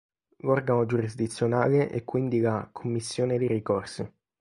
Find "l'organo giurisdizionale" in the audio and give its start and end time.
0.37-1.87